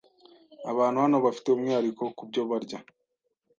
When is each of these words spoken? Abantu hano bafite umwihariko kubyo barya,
Abantu 0.71 0.97
hano 1.03 1.17
bafite 1.25 1.47
umwihariko 1.49 2.03
kubyo 2.17 2.41
barya, 2.49 2.79